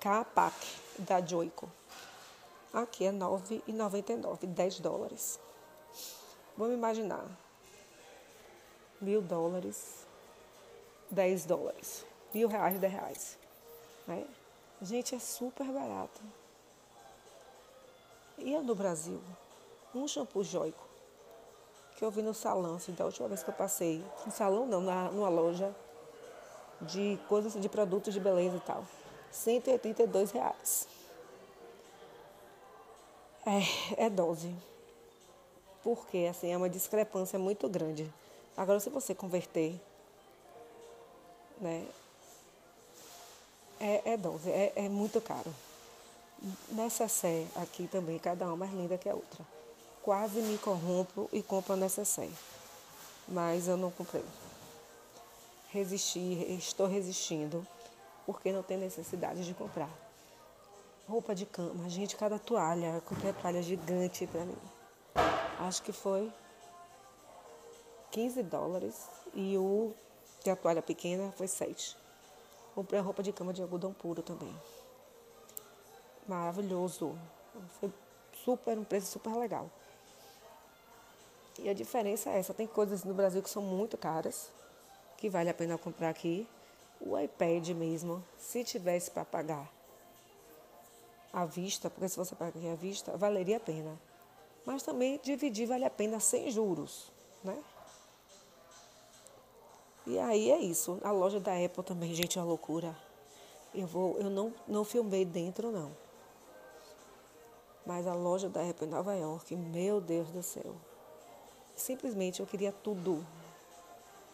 Capac 0.00 0.54
da 0.98 1.20
Joico. 1.20 1.70
Aqui 2.72 3.04
é 3.04 3.10
R$ 3.10 3.18
9,99, 3.18 4.46
10 4.46 4.80
dólares. 4.80 5.40
Vamos 6.56 6.74
imaginar. 6.74 7.26
Mil 9.00 9.20
dólares, 9.22 10.06
10 11.10 11.46
dólares. 11.46 12.04
Mil 12.32 12.48
reais, 12.48 12.78
10 12.78 12.92
reais. 12.92 13.38
Né? 14.06 14.26
Gente, 14.82 15.14
é 15.14 15.18
super 15.18 15.66
barato. 15.66 16.20
E 18.38 18.56
no 18.58 18.74
Brasil, 18.74 19.20
um 19.94 20.06
shampoo 20.06 20.44
joico 20.44 20.90
que 21.96 22.04
eu 22.04 22.10
vi 22.10 22.22
no 22.22 22.32
salão, 22.32 22.76
assim, 22.76 22.92
da 22.92 23.04
última 23.04 23.28
vez 23.28 23.42
que 23.42 23.50
eu 23.50 23.54
passei. 23.54 24.02
No 24.24 24.32
salão 24.32 24.64
não, 24.64 24.80
na, 24.80 25.10
numa 25.10 25.28
loja 25.28 25.74
de 26.80 27.18
coisas, 27.28 27.52
de 27.60 27.68
produtos 27.68 28.14
de 28.14 28.20
beleza 28.20 28.56
e 28.56 28.60
tal. 28.60 28.86
182 29.30 30.30
reais. 30.30 30.88
É, 33.46 34.04
é 34.04 34.10
dose. 34.10 34.54
Porque, 35.82 36.28
assim, 36.30 36.52
é 36.52 36.56
uma 36.56 36.68
discrepância 36.68 37.38
muito 37.38 37.68
grande. 37.68 38.12
Agora, 38.56 38.80
se 38.80 38.90
você 38.90 39.14
converter, 39.14 39.80
né, 41.60 41.86
é, 43.80 44.12
é 44.12 44.16
dose, 44.16 44.50
é, 44.50 44.72
é 44.76 44.88
muito 44.88 45.20
caro. 45.20 45.54
Nessa 46.70 47.08
sé 47.08 47.46
aqui 47.56 47.86
também, 47.86 48.18
cada 48.18 48.46
uma 48.46 48.56
mais 48.56 48.72
linda 48.72 48.98
que 48.98 49.08
a 49.08 49.14
outra 49.14 49.44
quase 50.02 50.40
me 50.40 50.58
corrompo 50.58 51.28
e 51.32 51.42
compro 51.42 51.74
a 51.74 51.76
necessaire. 51.76 52.34
Mas 53.28 53.68
eu 53.68 53.76
não 53.76 53.90
comprei. 53.90 54.24
Resisti, 55.68 56.18
estou 56.58 56.86
resistindo, 56.86 57.66
porque 58.26 58.50
não 58.50 58.62
tem 58.62 58.76
necessidade 58.76 59.44
de 59.44 59.54
comprar. 59.54 59.90
Roupa 61.10 61.34
de 61.34 61.44
cama, 61.44 61.88
gente, 61.88 62.14
cada 62.14 62.38
toalha, 62.38 62.98
a 62.98 63.32
toalha 63.32 63.60
gigante 63.60 64.28
para 64.28 64.44
mim. 64.44 64.56
Acho 65.58 65.82
que 65.82 65.90
foi 65.90 66.32
15 68.12 68.44
dólares 68.44 69.08
e 69.34 69.58
o 69.58 69.92
que 70.38 70.48
a 70.48 70.54
toalha 70.54 70.80
pequena 70.80 71.32
foi 71.32 71.48
7. 71.48 71.96
Comprei 72.76 73.00
a 73.00 73.02
roupa 73.02 73.24
de 73.24 73.32
cama 73.32 73.52
de 73.52 73.60
algodão 73.60 73.92
puro 73.92 74.22
também. 74.22 74.56
Maravilhoso. 76.28 77.18
Foi 77.80 77.92
super, 78.44 78.78
um 78.78 78.84
preço 78.84 79.08
super 79.08 79.34
legal. 79.34 79.68
E 81.58 81.68
a 81.68 81.74
diferença 81.74 82.30
é 82.30 82.38
essa. 82.38 82.54
Tem 82.54 82.68
coisas 82.68 83.02
no 83.02 83.14
Brasil 83.14 83.42
que 83.42 83.50
são 83.50 83.62
muito 83.62 83.98
caras, 83.98 84.48
que 85.16 85.28
vale 85.28 85.50
a 85.50 85.54
pena 85.54 85.76
comprar 85.76 86.10
aqui. 86.10 86.46
O 87.00 87.18
iPad 87.18 87.70
mesmo, 87.70 88.24
se 88.38 88.62
tivesse 88.62 89.10
para 89.10 89.24
pagar 89.24 89.79
à 91.32 91.44
vista, 91.44 91.88
porque 91.88 92.08
se 92.08 92.16
você 92.16 92.34
pagar 92.34 92.72
à 92.72 92.74
vista, 92.74 93.16
valeria 93.16 93.56
a 93.56 93.60
pena. 93.60 93.98
Mas 94.64 94.82
também 94.82 95.18
dividir 95.22 95.66
vale 95.66 95.84
a 95.84 95.90
pena 95.90 96.20
sem 96.20 96.50
juros, 96.50 97.10
né? 97.42 97.56
E 100.06 100.18
aí 100.18 100.50
é 100.50 100.58
isso. 100.58 100.98
A 101.02 101.10
loja 101.10 101.38
da 101.38 101.52
Apple 101.52 101.84
também, 101.84 102.14
gente, 102.14 102.38
é 102.38 102.40
uma 102.40 102.48
loucura. 102.48 102.96
Eu 103.74 103.86
vou, 103.86 104.18
eu 104.18 104.28
não, 104.28 104.52
não 104.66 104.84
filmei 104.84 105.24
dentro 105.24 105.70
não. 105.70 105.92
Mas 107.86 108.06
a 108.06 108.14
loja 108.14 108.48
da 108.48 108.68
Apple 108.68 108.86
em 108.86 108.90
Nova 108.90 109.14
York, 109.14 109.54
meu 109.54 110.00
Deus 110.00 110.28
do 110.30 110.42
céu. 110.42 110.74
Simplesmente 111.76 112.40
eu 112.40 112.46
queria 112.46 112.72
tudo. 112.72 113.24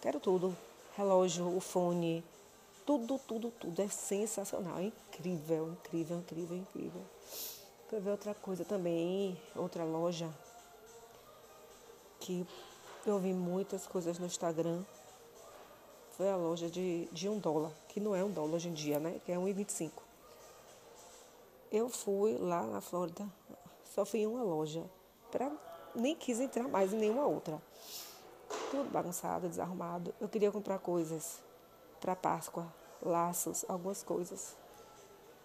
Quero 0.01 0.19
tudo. 0.19 0.57
Relógio, 0.97 1.55
o 1.55 1.61
fone, 1.61 2.25
tudo, 2.87 3.19
tudo, 3.19 3.51
tudo. 3.51 3.83
É 3.83 3.89
sensacional, 3.89 4.79
é 4.79 4.85
incrível, 4.85 5.73
incrível, 5.73 6.19
incrível, 6.19 6.57
incrível. 6.57 7.03
Quero 7.91 8.03
ver 8.03 8.11
outra 8.11 8.35
coisa 8.35 8.65
também, 8.65 9.39
outra 9.55 9.85
loja 9.85 10.33
que 12.21 12.47
eu 13.05 13.19
vi 13.19 13.33
muitas 13.33 13.87
coisas 13.87 14.19
no 14.19 14.27
Instagram. 14.27 14.83
Foi 16.13 16.31
a 16.31 16.37
loja 16.37 16.71
de, 16.71 17.07
de 17.13 17.29
um 17.29 17.39
dólar, 17.39 17.73
que 17.89 18.01
não 18.01 18.15
é 18.15 18.25
um 18.25 18.31
dólar 18.31 18.55
hoje 18.55 18.69
em 18.69 18.73
dia, 18.73 18.99
né? 18.99 19.21
Que 19.25 19.33
é 19.33 19.37
1,25. 19.37 19.91
Eu 21.71 21.89
fui 21.89 22.39
lá 22.39 22.63
na 22.63 22.81
Flórida, 22.81 23.29
só 23.85 24.05
fui 24.05 24.21
em 24.21 24.27
uma 24.27 24.43
loja 24.43 24.83
para 25.31 25.53
nem 25.95 26.15
quis 26.15 26.41
entrar 26.41 26.69
mais 26.69 26.93
em 26.93 26.97
nenhuma 26.97 27.27
outra. 27.27 27.61
Tudo 28.71 28.91
bagunçado, 28.91 29.49
desarrumado. 29.49 30.15
Eu 30.21 30.29
queria 30.29 30.53
comprar 30.53 30.79
coisas 30.79 31.41
para 32.01 32.17
Páscoa, 32.17 32.67
laços, 33.03 33.65
algumas 33.69 34.03
coisas. 34.03 34.57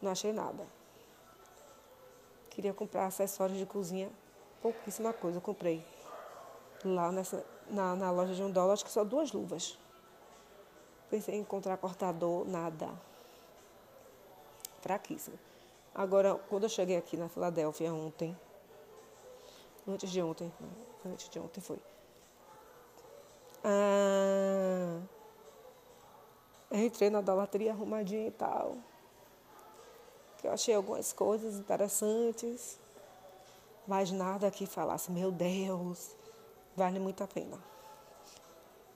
Não 0.01 0.11
achei 0.11 0.33
nada. 0.33 0.65
Queria 2.49 2.73
comprar 2.73 3.05
acessórios 3.05 3.57
de 3.57 3.65
cozinha, 3.65 4.09
pouquíssima 4.61 5.13
coisa 5.13 5.37
eu 5.37 5.41
comprei. 5.41 5.85
Lá 6.83 7.11
nessa, 7.11 7.45
na, 7.69 7.95
na 7.95 8.11
loja 8.11 8.33
de 8.33 8.43
um 8.43 8.51
dólar, 8.51 8.73
acho 8.73 8.85
que 8.85 8.91
só 8.91 9.03
duas 9.03 9.31
luvas. 9.31 9.77
Pensei 11.09 11.35
em 11.35 11.41
encontrar 11.41 11.77
cortador, 11.77 12.45
nada. 12.47 12.89
Fraquíssimo. 14.81 15.37
Agora, 15.93 16.35
quando 16.49 16.63
eu 16.63 16.69
cheguei 16.69 16.97
aqui 16.97 17.17
na 17.17 17.29
Filadélfia 17.29 17.93
ontem, 17.93 18.35
Antes 19.87 20.11
de 20.11 20.21
ontem. 20.21 20.51
Antes 21.05 21.27
de 21.29 21.39
ontem 21.39 21.59
foi. 21.59 21.79
Ah, 23.63 24.99
eu 26.71 26.85
entrei 26.85 27.09
na 27.09 27.19
idolatria 27.19 27.71
arrumadinha 27.71 28.27
e 28.27 28.31
tal. 28.31 28.77
Que 30.37 30.47
eu 30.47 30.51
achei 30.53 30.73
algumas 30.73 31.11
coisas 31.11 31.55
interessantes. 31.55 32.79
Mas 33.85 34.11
nada 34.11 34.49
que 34.49 34.65
falasse, 34.65 35.11
meu 35.11 35.31
Deus, 35.31 36.15
vale 36.75 36.97
muito 36.97 37.23
a 37.23 37.27
pena. 37.27 37.59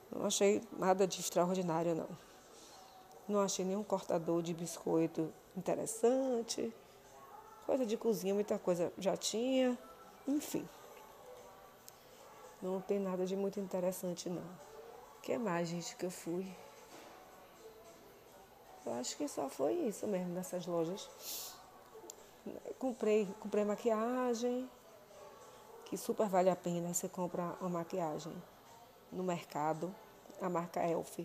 Não 0.09 0.25
achei 0.25 0.63
nada 0.77 1.05
de 1.05 1.19
extraordinário, 1.19 1.93
não. 1.93 2.07
Não 3.27 3.41
achei 3.41 3.65
nenhum 3.65 3.83
cortador 3.83 4.41
de 4.41 4.53
biscoito 4.53 5.33
interessante. 5.57 6.73
Coisa 7.65 7.85
de 7.85 7.97
cozinha, 7.97 8.33
muita 8.33 8.57
coisa 8.57 8.93
já 8.97 9.17
tinha. 9.17 9.77
Enfim. 10.25 10.67
Não 12.61 12.79
tem 12.79 12.99
nada 12.99 13.25
de 13.25 13.35
muito 13.35 13.59
interessante, 13.59 14.29
não. 14.29 14.43
O 15.17 15.21
que 15.21 15.37
mais, 15.37 15.67
gente, 15.67 15.95
que 15.95 16.05
eu 16.05 16.11
fui? 16.11 16.47
Eu 18.85 18.93
acho 18.93 19.17
que 19.17 19.27
só 19.27 19.49
foi 19.49 19.73
isso 19.73 20.05
mesmo 20.07 20.33
nessas 20.33 20.67
lojas. 20.67 21.09
Comprei, 22.77 23.27
comprei 23.39 23.65
maquiagem, 23.65 24.69
que 25.85 25.97
super 25.97 26.27
vale 26.27 26.49
a 26.49 26.55
pena. 26.55 26.93
Você 26.93 27.09
compra 27.09 27.55
uma 27.59 27.69
maquiagem 27.69 28.33
no 29.11 29.23
mercado, 29.23 29.93
a 30.39 30.49
marca 30.49 30.85
Elf. 30.87 31.19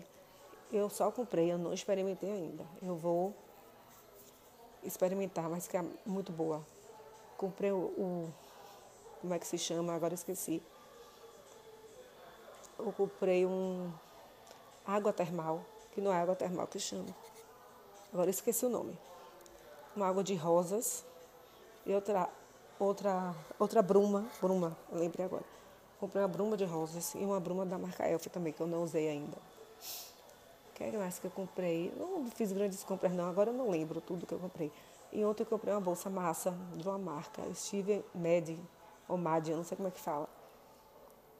Eu 0.71 0.89
só 0.89 1.11
comprei, 1.11 1.51
eu 1.51 1.57
não 1.57 1.73
experimentei 1.73 2.31
ainda. 2.31 2.65
Eu 2.81 2.95
vou 2.95 3.35
experimentar, 4.83 5.49
mas 5.49 5.67
que 5.67 5.77
é 5.77 5.85
muito 6.05 6.31
boa. 6.31 6.65
Comprei 7.37 7.71
o, 7.71 7.77
o 7.77 8.33
como 9.21 9.35
é 9.35 9.39
que 9.39 9.45
se 9.45 9.57
chama? 9.57 9.93
Agora 9.93 10.15
esqueci. 10.15 10.63
Eu 12.79 12.91
comprei 12.91 13.45
um 13.45 13.91
água 14.83 15.13
termal, 15.13 15.63
que 15.91 16.01
não 16.01 16.11
é 16.11 16.19
água 16.19 16.35
termal 16.35 16.65
que 16.65 16.79
chama. 16.79 17.13
Agora 18.13 18.29
esqueci 18.29 18.65
o 18.65 18.69
nome. 18.69 18.97
Uma 19.95 20.07
água 20.07 20.23
de 20.23 20.35
rosas 20.35 21.05
e 21.85 21.93
outra 21.93 22.29
outra 22.79 23.33
outra 23.57 23.81
bruma, 23.81 24.25
bruma, 24.41 24.75
lembrei 24.91 25.25
agora. 25.25 25.45
Comprei 25.99 26.21
uma 26.21 26.27
bruma 26.27 26.57
de 26.57 26.65
rosas 26.65 27.13
e 27.15 27.19
uma 27.19 27.39
bruma 27.39 27.65
da 27.65 27.77
marca 27.77 28.07
Elf 28.07 28.25
também, 28.27 28.51
que 28.51 28.59
eu 28.59 28.67
não 28.67 28.83
usei 28.83 29.07
ainda. 29.07 29.37
O 29.37 30.73
que 30.73 30.97
mais 30.97 31.19
que 31.19 31.25
eu 31.27 31.31
comprei? 31.31 31.93
Não 31.97 32.25
fiz 32.31 32.51
grandes 32.51 32.83
compras 32.83 33.13
não, 33.13 33.29
agora 33.29 33.51
eu 33.51 33.53
não 33.53 33.69
lembro 33.69 34.01
tudo 34.01 34.25
que 34.25 34.33
eu 34.33 34.39
comprei. 34.39 34.71
E 35.13 35.23
ontem 35.23 35.43
eu 35.43 35.47
comprei 35.47 35.73
uma 35.73 35.81
bolsa 35.81 36.09
massa 36.09 36.55
de 36.73 36.87
uma 36.87 36.97
marca, 36.97 37.41
Steve 37.53 38.03
Med, 38.15 38.57
ou 39.07 39.17
Mad, 39.17 39.47
eu 39.47 39.57
não 39.57 39.63
sei 39.63 39.75
como 39.77 39.89
é 39.89 39.91
que 39.91 39.99
fala. 39.99 40.27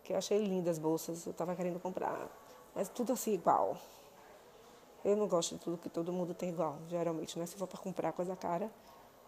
Que 0.04 0.14
eu 0.14 0.18
achei 0.18 0.38
lindas 0.38 0.78
as 0.78 0.80
bolsas, 0.80 1.26
eu 1.26 1.32
estava 1.32 1.56
querendo 1.56 1.80
comprar. 1.80 2.30
Mas 2.76 2.88
tudo 2.88 3.14
assim 3.14 3.34
igual. 3.34 3.78
Eu 5.04 5.16
não 5.16 5.28
gosto 5.28 5.56
de 5.56 5.62
tudo 5.62 5.78
que 5.78 5.90
todo 5.90 6.14
mundo 6.14 6.34
tem 6.34 6.50
igual, 6.50 6.78
geralmente, 6.90 7.38
né? 7.38 7.46
Se 7.46 7.56
for 7.56 7.68
para 7.68 7.80
comprar 7.80 8.12
coisa 8.14 8.36
cara. 8.36 8.70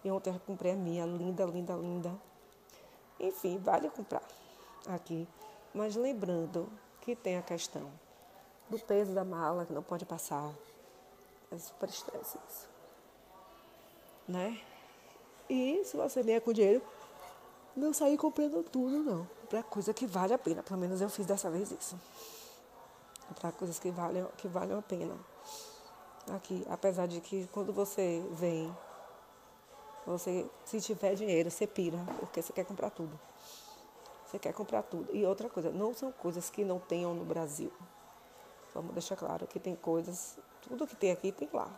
E 0.03 0.11
ontem 0.11 0.33
eu 0.33 0.39
comprei 0.39 0.73
a 0.73 0.75
minha, 0.75 1.05
linda, 1.05 1.45
linda, 1.45 1.73
linda. 1.73 2.13
Enfim, 3.19 3.57
vale 3.57 3.89
comprar 3.89 4.23
aqui. 4.87 5.27
Mas 5.73 5.95
lembrando 5.95 6.69
que 7.01 7.15
tem 7.15 7.37
a 7.37 7.41
questão 7.41 7.89
do 8.69 8.77
peso 8.79 9.13
da 9.13 9.23
mala, 9.23 9.65
que 9.65 9.73
não 9.73 9.83
pode 9.83 10.05
passar. 10.05 10.53
É 11.51 11.57
super 11.57 11.89
estresse 11.89 12.37
isso 12.49 12.73
né? 14.27 14.59
E 15.49 15.83
se 15.85 15.97
você 15.97 16.23
vier 16.23 16.41
com 16.41 16.53
dinheiro, 16.53 16.81
não 17.75 17.93
sair 17.93 18.17
comprando 18.17 18.63
tudo, 18.63 19.03
não. 19.03 19.27
Para 19.49 19.61
coisa 19.63 19.93
que 19.93 20.05
vale 20.05 20.33
a 20.33 20.37
pena. 20.37 20.63
Pelo 20.63 20.79
menos 20.79 21.01
eu 21.01 21.09
fiz 21.09 21.25
dessa 21.25 21.49
vez 21.49 21.71
isso. 21.71 21.99
Para 23.39 23.51
coisas 23.51 23.79
que 23.79 23.91
valem, 23.91 24.25
que 24.37 24.47
valem 24.47 24.77
a 24.77 24.81
pena. 24.81 25.15
Aqui, 26.31 26.65
apesar 26.69 27.07
de 27.07 27.19
que 27.19 27.47
quando 27.47 27.73
você 27.73 28.25
vem, 28.31 28.75
você, 30.05 30.49
se 30.63 30.79
tiver 30.79 31.15
dinheiro, 31.15 31.51
você 31.51 31.67
pira, 31.67 31.97
porque 32.19 32.41
você 32.41 32.53
quer 32.53 32.65
comprar 32.65 32.89
tudo. 32.89 33.19
Você 34.25 34.39
quer 34.39 34.53
comprar 34.53 34.83
tudo. 34.83 35.13
E 35.15 35.25
outra 35.25 35.49
coisa, 35.49 35.69
não 35.69 35.93
são 35.93 36.11
coisas 36.11 36.49
que 36.49 36.63
não 36.63 36.79
tenham 36.79 37.13
no 37.13 37.25
Brasil. 37.25 37.71
Vamos 38.73 38.93
deixar 38.93 39.15
claro 39.15 39.45
que 39.45 39.59
tem 39.59 39.75
coisas, 39.75 40.37
tudo 40.61 40.87
que 40.87 40.95
tem 40.95 41.11
aqui 41.11 41.31
tem 41.31 41.49
lá. 41.53 41.69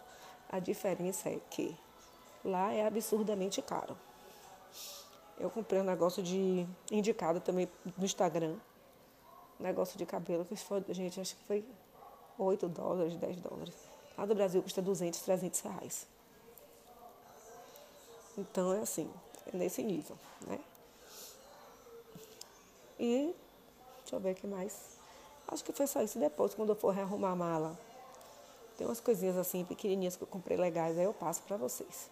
A 0.49 0.59
diferença 0.59 1.29
é 1.29 1.39
que 1.49 1.75
Lá 2.45 2.71
é 2.71 2.85
absurdamente 2.85 3.59
caro. 3.59 3.97
Eu 5.39 5.49
comprei 5.49 5.81
um 5.81 5.83
negócio 5.83 6.21
de 6.21 6.67
indicado 6.91 7.39
também 7.39 7.67
no 7.97 8.05
Instagram. 8.05 8.55
Negócio 9.59 9.97
de 9.97 10.05
cabelo 10.05 10.45
que 10.45 10.55
foi, 10.55 10.85
gente, 10.89 11.19
acho 11.19 11.35
que 11.35 11.43
foi 11.45 11.65
8 12.37 12.69
dólares, 12.69 13.17
10 13.17 13.37
dólares. 13.41 13.73
Lá 14.17 14.25
do 14.25 14.35
Brasil 14.35 14.61
custa 14.61 14.81
200, 14.81 15.19
300 15.21 15.59
reais. 15.61 16.07
Então 18.37 18.73
é 18.73 18.79
assim, 18.79 19.09
é 19.51 19.57
nesse 19.57 19.83
nível, 19.83 20.17
né? 20.47 20.59
E 22.99 23.33
deixa 23.99 24.15
eu 24.15 24.19
ver 24.19 24.31
o 24.31 24.35
que 24.35 24.47
mais. 24.47 24.97
Acho 25.47 25.63
que 25.63 25.71
foi 25.71 25.87
só 25.87 26.01
isso. 26.01 26.17
Depois, 26.17 26.53
quando 26.53 26.69
eu 26.69 26.75
for 26.75 26.91
rearrumar 26.91 27.31
a 27.31 27.35
mala, 27.35 27.79
tem 28.77 28.87
umas 28.87 28.99
coisinhas 28.99 29.37
assim 29.37 29.63
pequenininhas 29.63 30.15
que 30.15 30.23
eu 30.23 30.27
comprei 30.27 30.57
legais, 30.57 30.97
aí 30.97 31.05
eu 31.05 31.13
passo 31.13 31.41
para 31.43 31.57
vocês 31.57 32.09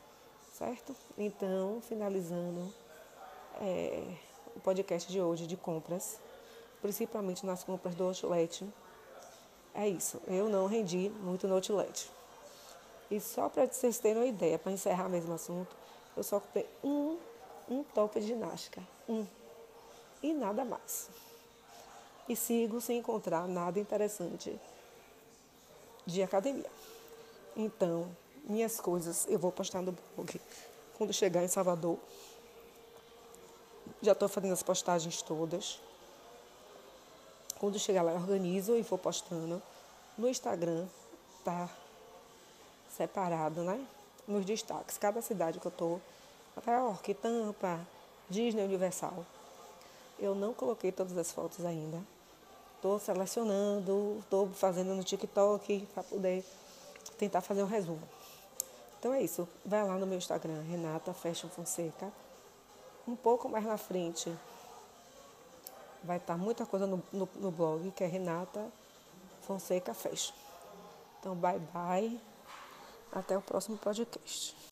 certo? 0.53 0.95
Então, 1.17 1.81
finalizando 1.81 2.71
é, 3.59 4.03
o 4.55 4.59
podcast 4.59 5.11
de 5.11 5.19
hoje 5.19 5.47
de 5.47 5.57
compras, 5.57 6.19
principalmente 6.81 7.45
nas 7.45 7.63
compras 7.63 7.95
do 7.95 8.03
Outlet, 8.03 8.65
é 9.73 9.87
isso. 9.87 10.21
Eu 10.27 10.49
não 10.49 10.67
rendi 10.67 11.09
muito 11.21 11.47
no 11.47 11.55
Outlet. 11.55 12.09
E 13.09 13.19
só 13.19 13.49
para 13.49 13.67
vocês 13.67 13.97
terem 13.99 14.17
uma 14.17 14.27
ideia, 14.27 14.57
para 14.57 14.71
encerrar 14.71 15.09
mesmo 15.09 15.31
o 15.31 15.35
assunto, 15.35 15.75
eu 16.15 16.23
só 16.23 16.39
comprei 16.39 16.67
um, 16.83 17.17
um 17.69 17.83
top 17.83 18.19
de 18.19 18.27
ginástica. 18.27 18.81
Um. 19.07 19.25
E 20.21 20.33
nada 20.33 20.63
mais. 20.63 21.09
E 22.27 22.35
sigo 22.35 22.79
sem 22.79 22.99
encontrar 22.99 23.47
nada 23.47 23.79
interessante 23.79 24.57
de 26.05 26.23
academia. 26.23 26.69
Então, 27.55 28.09
minhas 28.43 28.79
coisas 28.79 29.25
eu 29.27 29.37
vou 29.37 29.51
postar 29.51 29.81
no 29.81 29.91
blog 29.91 30.41
quando 30.97 31.13
chegar 31.13 31.43
em 31.43 31.47
Salvador. 31.47 31.97
Já 34.01 34.13
estou 34.13 34.29
fazendo 34.29 34.53
as 34.53 34.63
postagens 34.63 35.21
todas. 35.21 35.79
Quando 37.59 37.79
chegar 37.79 38.01
lá, 38.01 38.11
eu 38.11 38.17
organizo 38.17 38.75
e 38.75 38.81
vou 38.81 38.97
postando. 38.97 39.61
No 40.17 40.27
Instagram 40.27 40.85
tá 41.43 41.69
separado, 42.89 43.63
né? 43.63 43.85
Nos 44.27 44.45
destaques. 44.45 44.97
Cada 44.97 45.21
cidade 45.21 45.59
que 45.59 45.65
eu 45.65 45.71
tô. 45.71 45.99
Nova 46.55 46.71
York, 46.71 47.13
Tampa, 47.15 47.79
Disney 48.29 48.63
Universal. 48.63 49.25
Eu 50.19 50.35
não 50.35 50.53
coloquei 50.53 50.91
todas 50.91 51.17
as 51.17 51.31
fotos 51.31 51.65
ainda. 51.65 51.99
Estou 52.75 52.99
selecionando, 52.99 54.19
estou 54.21 54.49
fazendo 54.49 54.93
no 54.93 55.03
TikTok 55.03 55.87
para 55.93 56.03
poder 56.03 56.45
tentar 57.17 57.41
fazer 57.41 57.63
um 57.63 57.67
resumo. 57.67 58.01
Então 58.99 59.13
é 59.13 59.21
isso. 59.21 59.47
Vai 59.65 59.85
lá 59.85 59.97
no 59.97 60.05
meu 60.05 60.17
Instagram, 60.17 60.61
Renata 60.61 61.13
Fashion 61.13 61.49
Fonseca. 61.49 62.11
Um 63.07 63.15
pouco 63.15 63.49
mais 63.49 63.65
na 63.65 63.77
frente 63.77 64.31
vai 66.03 66.17
estar 66.17 66.37
muita 66.37 66.65
coisa 66.65 66.85
no, 66.85 67.01
no, 67.11 67.29
no 67.35 67.51
blog, 67.51 67.91
que 67.91 68.03
é 68.03 68.07
Renata 68.07 68.69
Fonseca 69.41 69.93
Fashion. 69.93 70.33
Então, 71.19 71.35
bye 71.35 71.59
bye. 71.73 72.19
Até 73.11 73.37
o 73.37 73.41
próximo 73.41 73.77
podcast. 73.77 74.55